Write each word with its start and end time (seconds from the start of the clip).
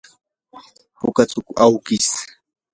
puka 0.99 1.23
chuku 1.31 1.51
awkish. 1.63 2.11